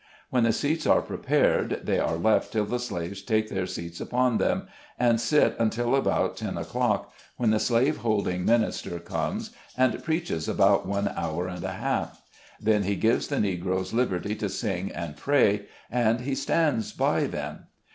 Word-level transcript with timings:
When 0.31 0.45
the 0.45 0.51
seats 0.51 0.87
are 0.87 1.03
prepared, 1.03 1.81
they 1.83 1.99
are 1.99 2.15
left 2.15 2.53
till 2.53 2.65
the 2.65 2.79
slaves 2.79 3.21
take 3.21 3.49
their 3.49 3.67
seats 3.67 4.01
upon 4.01 4.39
them, 4.39 4.67
and 4.97 5.21
sit 5.21 5.55
until 5.59 5.95
about 5.95 6.37
ten 6.37 6.55
182 6.55 6.63
SKETCHES 6.63 6.65
OF 6.65 6.71
SLAVE 6.71 6.79
LIFE. 6.81 6.87
o'clock, 6.87 7.13
when 7.37 7.49
the 7.51 7.59
slave 7.59 7.97
holding 7.97 8.43
minister 8.43 8.97
comes, 8.99 9.51
and 9.77 10.03
preaches 10.03 10.49
about 10.49 10.87
one 10.87 11.09
hour 11.15 11.47
and 11.47 11.63
a 11.63 11.73
half. 11.73 12.19
Then 12.59 12.81
he 12.81 12.95
gives 12.95 13.27
the 13.27 13.39
Negroes 13.39 13.93
liberty 13.93 14.33
to 14.37 14.49
sing 14.49 14.91
and 14.91 15.15
pray, 15.15 15.67
and 15.91 16.21
he 16.21 16.33
stands 16.33 16.93
by 16.93 17.25
them. 17.27 17.67